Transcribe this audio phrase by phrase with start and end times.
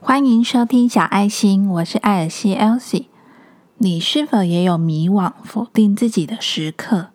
[0.00, 3.06] 欢迎收听小爱心，我是艾尔西 Elsie。
[3.78, 7.08] 你是否也有迷惘、否定自己的时刻？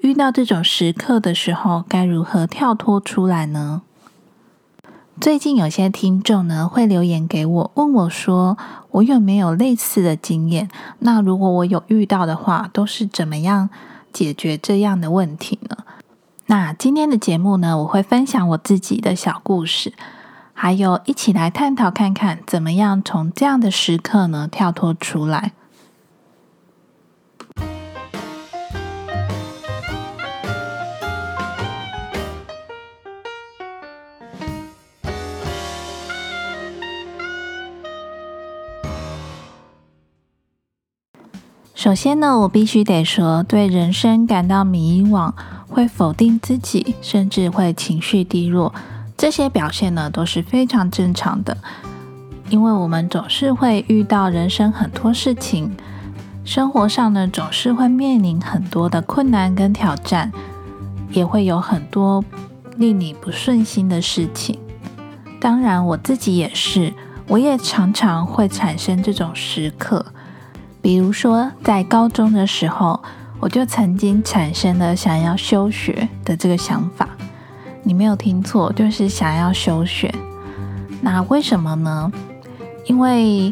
[0.00, 3.82] 遇到这种时刻的时候，该如何跳脱出来呢？
[5.20, 8.56] 最近有些听众呢会留言给我，问我说
[8.92, 10.70] ：“我有没有类似的经验？
[11.00, 13.68] 那如果我有遇到的话，都是怎么样
[14.12, 15.78] 解决这样的问题呢？”
[16.46, 19.92] 那今天的节目呢，我会分享我自己的小故事。
[20.60, 25.52] 还有，一起来探讨看看，怎么样从这样的时刻呢跳脱出来。
[41.72, 45.32] 首先呢，我必须得说，对人生感到迷惘，
[45.68, 48.74] 会否定自己，甚至会情绪低落。
[49.18, 51.58] 这些表现呢都是非常正常的，
[52.48, 55.76] 因为我们总是会遇到人生很多事情，
[56.44, 60.30] 生活上呢总是会面临很多的困难跟挑战，
[61.10, 62.24] 也会有很多
[62.76, 64.56] 令你不顺心的事情。
[65.40, 66.94] 当然，我自己也是，
[67.26, 70.06] 我也常常会产生这种时刻。
[70.80, 73.02] 比如说，在高中的时候，
[73.40, 77.08] 我就曾经产生了想要休学的这个想法。
[77.88, 80.14] 你没有听错，就是想要休学。
[81.00, 82.12] 那为什么呢？
[82.84, 83.50] 因为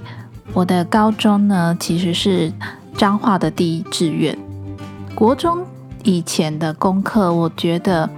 [0.52, 2.52] 我的高中呢，其实是
[2.98, 4.36] 彰化的第一志愿。
[5.14, 5.64] 国中
[6.04, 8.10] 以前的功课，我觉得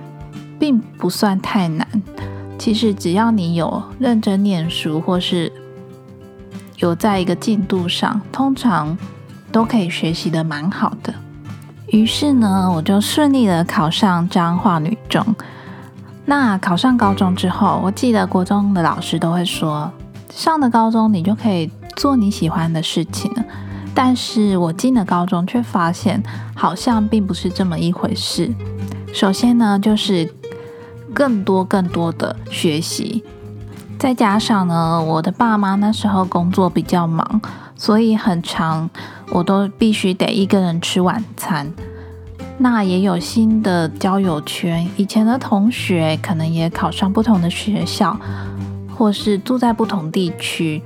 [0.59, 1.87] 并不算太难。
[2.59, 5.53] 其实只要你有认真念书，或是
[6.79, 8.99] 有在一个进度上，通常
[9.53, 11.15] 都可以学习的蛮好的。
[11.87, 15.25] 于是呢，我就顺利的考上彰化女中。
[16.29, 19.91] 那考上高中之后，我记得国中的老师都会说，
[20.31, 23.43] 上了高中你就可以做你喜欢的事情了。
[23.95, 26.23] 但是我进了高中，却发现
[26.55, 28.53] 好像并不是这么一回事。
[29.15, 30.31] 首先呢，就是
[31.15, 33.25] 更多更多的学习，
[33.99, 37.41] 再加上呢，我的爸妈那时候工作比较忙，
[37.75, 38.91] 所以很长
[39.31, 41.73] 我都必须得一个人吃晚餐。
[42.61, 48.19] 那也有新的交友圈，以前的同学可能也考上不同的学校，
[48.93, 50.83] 或是住在不同地区，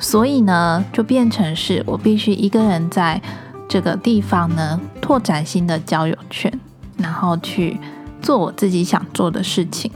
[0.00, 3.22] 所以呢，就变成是我必须一个人在
[3.68, 6.52] 这个地方呢拓展新的交友圈，
[6.96, 7.78] 然后去
[8.20, 9.88] 做我自己想做的事情。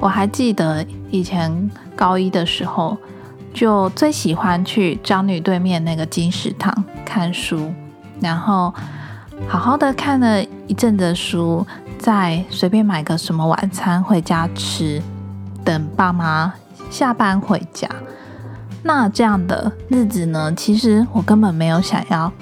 [0.00, 2.98] 我还记得以前高一的时候，
[3.54, 7.72] 就最喜欢去张女对面那个金石堂看书，
[8.20, 8.74] 然后。
[9.48, 11.66] 好好的看了一阵的书，
[11.98, 15.00] 再随便买个什么晚餐回家吃，
[15.62, 16.54] 等爸妈
[16.90, 17.88] 下班回家。
[18.82, 22.32] 那这样的日子呢，其实我根本没有想要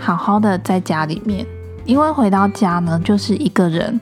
[0.00, 1.46] 好好的在家里面，
[1.84, 4.00] 因为回到家呢，就是一个人，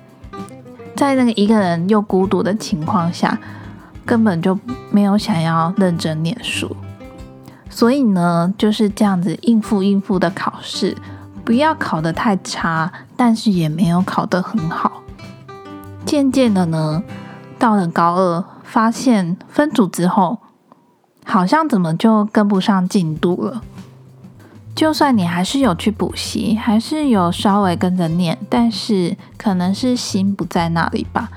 [0.97, 3.37] 在那个一个人又孤独的情况下，
[4.07, 4.57] 根本就
[4.91, 6.75] 没有想要认真念书，
[7.69, 10.97] 所以呢，就是这样子应付应付的考试。
[11.45, 15.03] 不要考得太差，但是也没有考得很好。
[16.07, 17.03] 渐渐的呢，
[17.59, 20.39] 到了高二，发现分组之后，
[21.25, 23.61] 好像怎么就跟不上进度了。
[24.75, 31.29] 就算你还是有去补习，还是有稍微跟着念，但是可能是心不在那里吧，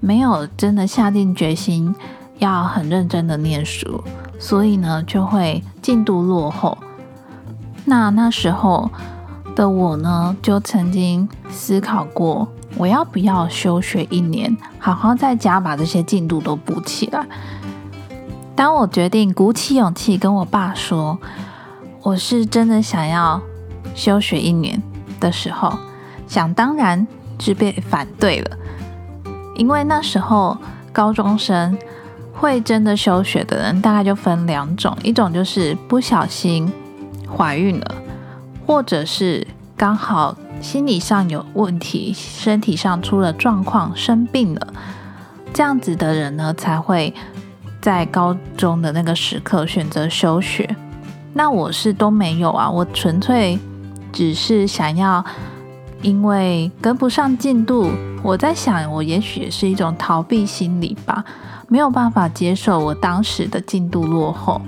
[0.00, 1.94] 没有真的下定决心
[2.38, 4.02] 要很认真的念书，
[4.38, 6.78] 所以呢，就会进度落后。
[7.84, 8.90] 那那时候。
[9.56, 12.46] 的我呢，就曾经思考过，
[12.76, 17.26] 我要不要休学一年，好好在家把这些进度都补起来。
[18.54, 21.18] 当我决定鼓起勇气跟我爸说，
[22.02, 23.40] 我是真的想要
[23.94, 24.80] 休学一年
[25.18, 25.72] 的时候，
[26.28, 27.06] 想当然
[27.38, 28.56] 是被反对了。
[29.56, 30.56] 因为那时候
[30.92, 31.76] 高中生
[32.34, 36.70] 会真的休学的人，大概就分两种，一种就是不小心
[37.34, 37.94] 怀孕了。
[38.66, 39.46] 或者是
[39.76, 44.74] 刚好心理上有问题，身体上出了状况，生病了，
[45.52, 47.14] 这样子的人呢，才会
[47.80, 50.74] 在高中的那个时刻选择休学。
[51.34, 53.58] 那我是都没有啊，我纯粹
[54.10, 55.22] 只是想要，
[56.00, 57.90] 因为跟不上进度，
[58.22, 61.22] 我在想，我也许也是一种逃避心理吧，
[61.68, 64.60] 没有办法接受我当时的进度落后，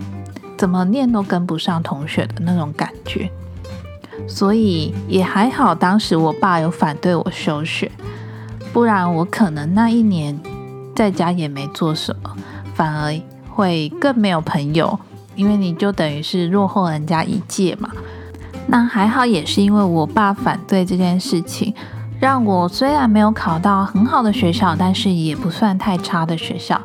[0.58, 3.30] 怎么念都跟不上同学的那种感觉。
[4.26, 7.91] 所以也还好，当时我爸有反对我休学，
[8.73, 10.38] 不然我可能那一年
[10.94, 12.35] 在家也没做什么，
[12.75, 13.15] 反而
[13.49, 14.99] 会更没有朋友，
[15.35, 17.91] 因为你就等于是落后人家一届嘛。
[18.67, 21.75] 那还好，也是因为我爸反对这件事情，
[22.20, 26.79] 让我虽然没有考到很好的学校，但是也不算太差的学校，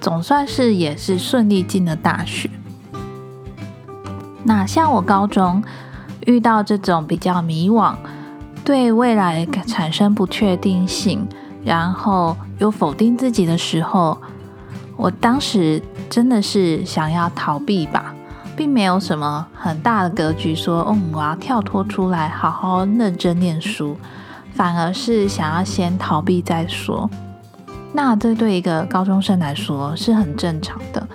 [0.00, 2.48] 总算是也是顺利进了大学。
[4.44, 5.62] 那像我高中
[6.26, 7.94] 遇到这种比较迷惘，
[8.62, 11.26] 对未来产生不确定性，
[11.64, 14.18] 然后又否定自己的时候，
[14.96, 18.12] 我当时真的是想要逃避吧。
[18.56, 23.94] 并没有什么很大的格局，说，嗯，我要跳脱出来，好好认真念书，
[24.54, 27.10] 反而是想要先逃避再说。
[27.92, 31.06] 那这对一个高中生来说是很正常的，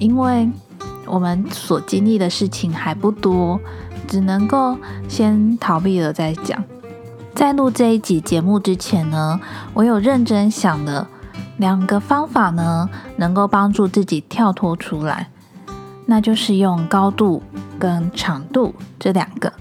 [0.00, 0.50] 因为
[1.06, 3.60] 我们所经历的事情还不多，
[4.06, 4.76] 只能够
[5.08, 6.62] 先逃避了再讲。
[7.34, 9.40] 在录这一集节目之前呢，
[9.72, 11.08] 我有认真想了
[11.56, 15.30] 两个方法呢，能够帮助自己跳脱出来。
[16.06, 17.42] 那就是用高度
[17.78, 19.52] 跟长度这两个。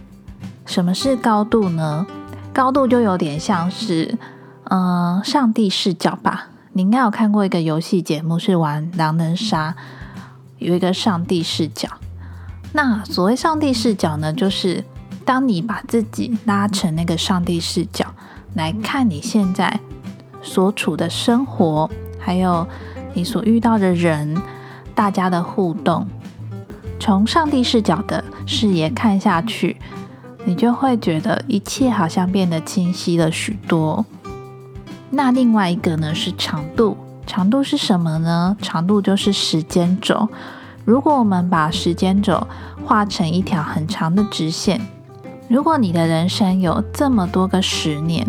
[0.66, 2.06] 什么是高度呢？
[2.52, 4.18] 高度就有点像是，
[4.66, 6.50] 嗯，上帝视角吧。
[6.74, 9.76] 你应该有看过一个游戏节目，是玩狼人杀，
[10.58, 11.90] 有一个上帝视角。
[12.76, 14.84] 那所谓上帝视角呢，就是
[15.24, 18.06] 当你把自己拉成那个上帝视角
[18.56, 19.80] 来看你现在
[20.42, 21.90] 所处的生活，
[22.20, 22.68] 还有
[23.14, 24.36] 你所遇到的人，
[24.96, 26.08] 大家的互动。
[27.00, 29.78] 从上帝视角的视野看下去，
[30.44, 34.04] 你就会觉得一切好像变得清晰了许多。
[35.12, 36.98] 那另外一个呢是长度，
[37.28, 38.58] 长度是什么呢？
[38.62, 40.28] 长度就是时间轴。
[40.86, 42.46] 如果我们把时间轴
[42.86, 44.82] 画成一条很长的直线，
[45.48, 48.28] 如果你的人生有这么多个十年，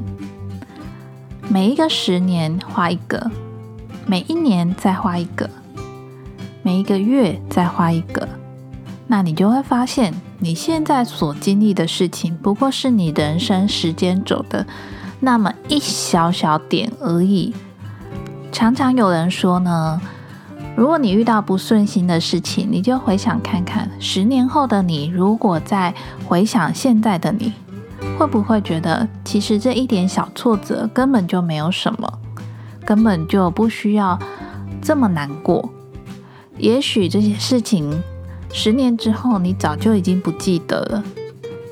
[1.49, 3.31] 每一个十年画一个，
[4.07, 5.51] 每一年再画一个，
[6.63, 8.29] 每一个月再画一个。
[9.07, 14.67] 那你就会发现，你现在所经历的事情，不过是你人生时间轴的
[15.21, 17.55] 那么一小小点而已。
[18.51, 20.01] 常常有人说呢，
[20.77, 25.95] 如果你遇到不顺心的事情，你就回想看看，十年后的你，如果再
[26.27, 27.53] 回想现在的你，
[28.19, 32.19] 会不会觉得，其实这一点小挫折根本就没有什么，
[32.85, 34.19] 根本就不需要
[34.83, 35.71] 这么难过。
[36.59, 38.03] 也许这些事情。
[38.57, 41.03] 十年之后，你早就已经不记得了。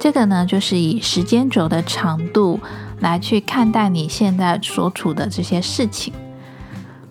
[0.00, 2.58] 这个呢，就是以时间轴的长度
[2.98, 6.12] 来去看待你现在所处的这些事情。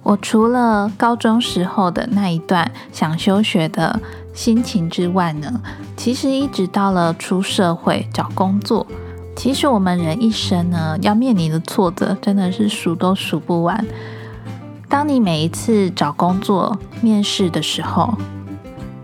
[0.03, 3.99] 我除了高中时候的那一段想休学的
[4.33, 5.61] 心情之外呢，
[5.95, 8.85] 其实一直到了出社会找工作，
[9.35, 13.85] 其实我们人一生呢要面临的挫折真的是数都数不完。
[14.89, 18.13] 当你每一次找工作面试的时候，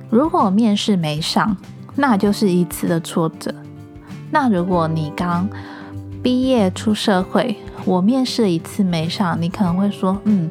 [0.10, 1.56] 如果面试没上，
[1.96, 3.54] 那就是一次的挫折。
[4.32, 5.48] 那如果你刚
[6.22, 7.56] 毕业出社会，
[7.86, 10.50] 我面试一次没上，你可能会说：“嗯，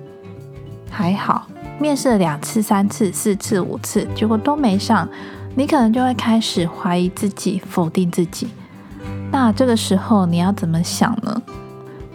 [0.90, 1.46] 还好。”
[1.78, 5.06] 面试了两次、三次、四次、五次，结果都没上，
[5.54, 8.48] 你可能就会开始怀疑自己、否定自己。
[9.30, 11.42] 那这个时候你要怎么想呢？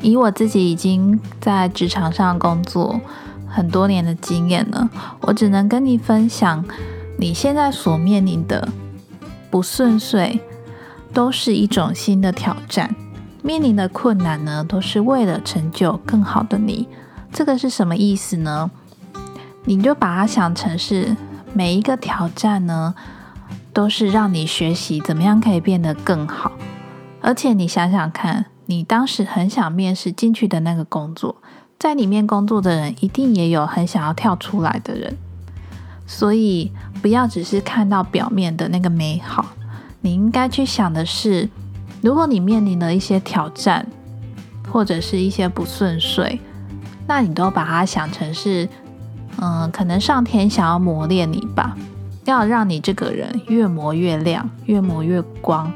[0.02, 3.00] 以我自己已经在职场上工作
[3.48, 4.90] 很多年的经验呢，
[5.22, 6.66] 我只能跟你分享。
[7.20, 8.68] 你现在所面临的
[9.52, 10.40] 不顺遂，
[11.14, 12.96] 都是一种新的挑战。
[13.44, 16.88] 面临的困难呢，都是为了成就更好的你。
[17.32, 18.70] 这个是什么意思呢？
[19.64, 21.16] 你就把它想成是
[21.54, 22.94] 每一个挑战呢，
[23.72, 26.52] 都是让你学习怎么样可以变得更好。
[27.22, 31.38] 而且你想想看，你当时很想面试进去的那个工作，
[31.80, 35.16] 在里面工作的人，一定也有很想要跳出来的人。
[36.08, 36.72] 所以，
[37.02, 39.46] 不要只是看到表面的那个美好，
[40.02, 41.50] 你应该去想的是，
[42.02, 43.88] 如果你面临了一些挑战，
[44.70, 46.42] 或者是一些不顺遂，
[47.08, 48.68] 那你都把它想成是，
[49.40, 51.76] 嗯，可能上天想要磨练你吧，
[52.26, 55.72] 要让你这个人越磨越亮，越磨越光。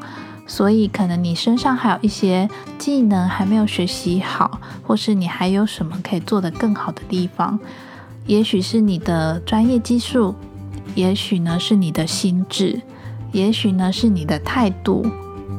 [0.47, 7.59] 所以，可能你身上还有一些技能还没有学习好，或是你还有什么可以做得更好的地方。
[8.27, 10.35] 也许是你的专业技术，
[10.93, 12.79] 也许呢是你的心智，
[13.31, 15.05] 也许呢是你的态度，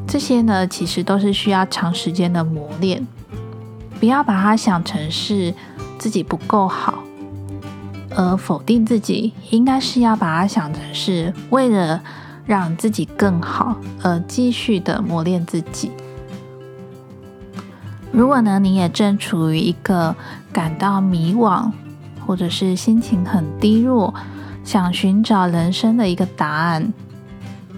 [0.06, 3.04] 这些呢其实都是需要长时间的磨练。
[3.98, 5.54] 不要把它想成是
[5.98, 7.02] 自己不够好
[8.14, 12.02] 而否定自己，应该是要把它想成是为了
[12.46, 15.90] 让自己更好而继续的磨练自己。
[18.12, 20.14] 如果呢你也正处于一个
[20.52, 21.70] 感到迷惘，
[22.26, 24.14] 或者是心情很低落，
[24.64, 26.92] 想寻找人生的一个答案，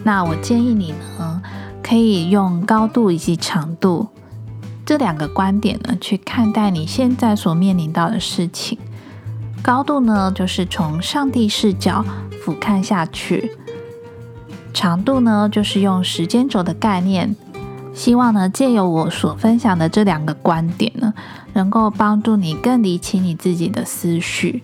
[0.04, 1.42] 那我建议你呢，
[1.82, 4.06] 可以用高度以及长度
[4.88, 8.78] 这两个观点呢，去看待你现在所面临到的事情。
[9.61, 12.02] 高度呢，就是从上帝视角
[12.40, 13.50] 俯瞰下去；
[14.73, 17.37] 长度呢，就是用时间轴的概念。
[17.92, 21.12] 希望呢，借由我所分享的这两个观点呢，
[21.52, 24.62] 能够帮助你更理清你自己的思绪。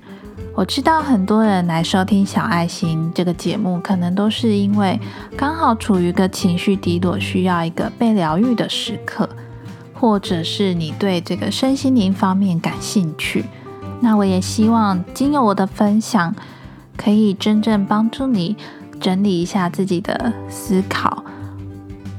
[0.55, 4.99] 我知道很多人来收听小爱心这个节目，可能都是因为
[5.37, 9.29] 刚好处于一个情绪低落，需要一个被疗愈的时刻，
[9.95, 13.45] 或者是你对这个身心灵方面感兴趣。
[14.01, 16.35] 那我也希望经由我的分享，
[16.97, 18.57] 可以真正帮助你
[19.01, 21.25] 整理一下自己的思考，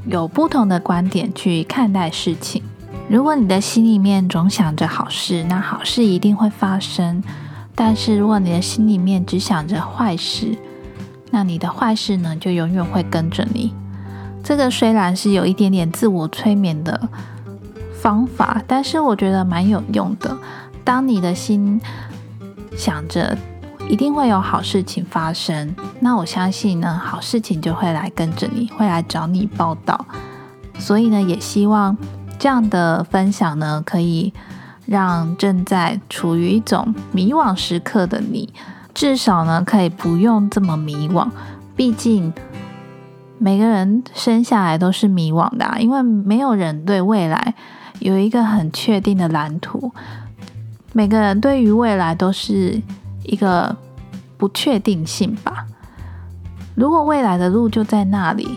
[0.07, 2.63] 有不同的观点去看待事情。
[3.07, 7.23] 如果你的心里面总想着好事，那好事一定会发生。
[7.75, 10.57] 但是，如果你的心里面只想着坏事，
[11.29, 13.73] 那你的坏事呢，就永远会跟着你。
[14.41, 17.09] 这个虽然是有一点点自我催眠的
[18.05, 20.37] 方法，但是我觉得蛮有用的。
[20.83, 21.81] 当你的心
[22.77, 23.35] 想着
[23.89, 30.05] 一定会有好事情发生，那我相信呢，好事情就会来跟着你，会来找你报道。
[30.77, 31.97] 所以呢，也希望
[32.37, 34.31] 这样的分享呢，可以。
[34.87, 38.53] 让正在处于一种迷惘时刻的你，
[38.93, 41.27] 至少呢可以不用这么迷惘。
[41.75, 42.31] 毕竟
[43.39, 47.55] 每个人生下来都是迷惘的，啊因为没有人对未来
[47.99, 49.91] 有一个很确定的蓝图。
[50.93, 52.81] 每个人对于未来都是
[53.23, 53.75] 一个
[54.37, 55.65] 不确定性吧。
[56.73, 58.47] 如果未来的路就在那里，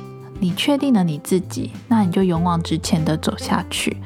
[0.40, 3.96] 你确定了你自己，那你就勇往直前的走下去。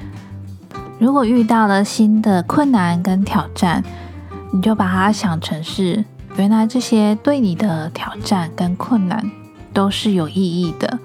[0.98, 3.82] 如果遇到了新的困难跟挑战，
[4.52, 6.04] 你就把它想成是
[6.36, 9.30] 原来这些对你的挑战跟困难
[9.74, 10.98] 都是有意义的，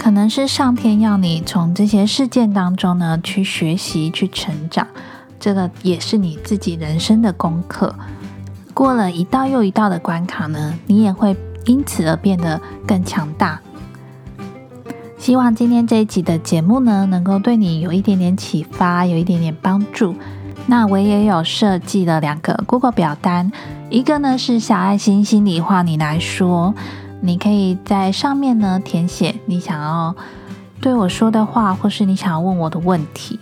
[0.00, 4.86] 可能是上天要你从这些事件当中呢去学习去成长，
[5.38, 7.94] 这个也是你自己人生的功课。
[8.72, 13.60] 过了一道又一道的关卡呢，你也会因此而变得更强大。
[15.18, 20.14] 希望今天这一集的节目呢，能够对你有一点点启发，有一点点帮助。
[20.66, 23.52] 那我也有设计了两个 Google 表单，
[23.90, 26.74] 一个呢是小爱心心里话你来说，
[27.20, 30.14] 你可以在上面呢填写你想要
[30.80, 33.38] 对我说的话，或是你想要问我的问题。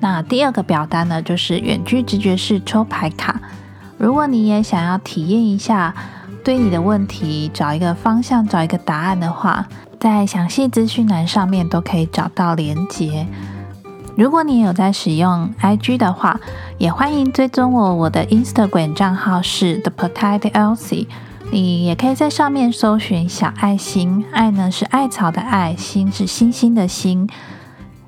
[0.00, 3.40] 那第二个表单呢，就是远距直觉式抽牌卡。
[3.98, 5.94] 如果你也想要体验一下，
[6.42, 9.66] 对你的问题找一个方向，找一个答案的话。
[10.00, 13.26] 在详细资讯栏上面都可以找到连接。
[14.16, 16.40] 如果你有在使用 IG 的话，
[16.78, 17.94] 也欢迎追踪我。
[17.94, 21.06] 我的 Instagram 账号是 The Potato Elsie，
[21.50, 27.28] 你也可以在上面搜寻小爱心，爱呢是艾草的爱，心是星星的心，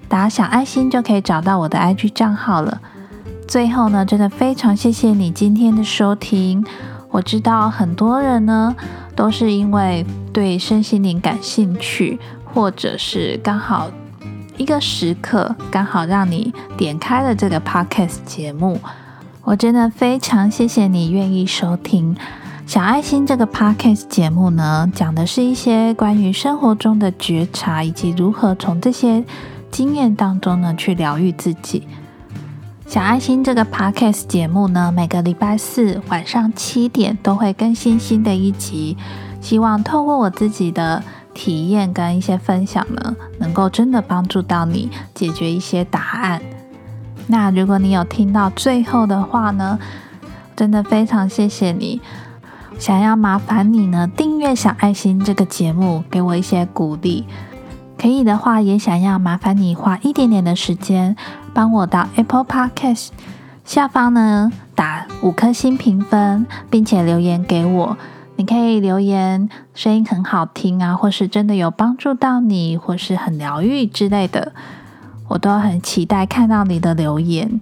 [0.09, 2.81] 打小爱心就可以找到我的 IG 账号了。
[3.49, 6.65] 最后呢，真的非常谢谢你今天的收听。
[7.11, 8.75] 我知道很多人呢。
[9.15, 13.91] 都是因为对身心灵感兴趣，或者是刚好
[14.57, 18.81] 一个时刻刚好让你点开了这个 podcast 节目，
[19.45, 22.17] 我真的非常谢谢你愿意收听
[22.73, 29.23] 小爱心这个 podcast 节目呢，讲的是一些关于生活中的觉察，以及如何从这些
[29.71, 31.87] 经验当中呢去疗愈自己。
[32.87, 38.97] 小爱心这个 podcast 节目呢，每个礼拜四晚上七点都会更新新的一集。
[39.43, 46.41] 希望透过我自己的体验跟一些分享呢，能够真的帮助到你解决一些答案。
[47.26, 49.79] 那如果你有听到最后的话呢，
[50.57, 52.00] 真的非常谢谢你。
[52.83, 57.25] 想要麻烦你呢，订阅小爱心这个节目，给我一些鼓励。
[57.97, 61.15] 可以的话，也想要麻烦你花一点点的时间。
[61.55, 63.11] 帮我到 Apple Podcast
[63.65, 67.97] 下方呢打五颗星评分，并且留言给我。
[68.35, 74.53] 你可以留言声音很好听啊，或是真的有帮助到你，或是很疗愈之类的，
[75.29, 77.61] 我都很期待看到你的留言。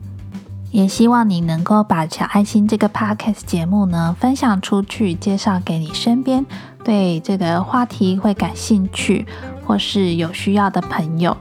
[0.70, 6.46] 也希望你能够把小爱心这个 Podcast 节目呢分享出去，介绍给你身边
[6.84, 9.26] 对这个话题会感兴趣
[9.66, 11.36] 或是有需要的朋友。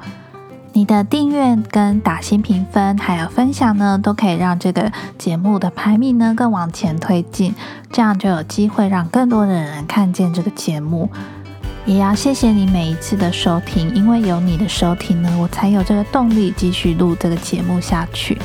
[0.74, 7.54] 你的订阅跟打新评分，还有分享呢，都可以让这个节目的排名呢更往前推进，
[7.92, 11.10] 这样就有机会让更多的人看见这个节目。
[11.86, 18.38] 也要谢谢你每一次的收听，因为有你的收听呢，我才有这个动力继续录这个节目下去。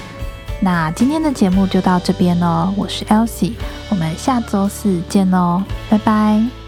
[0.64, 3.52] 那今天的节目就到这边喽，我是 Elsie，
[3.90, 6.63] 我们下周四见喽，拜拜。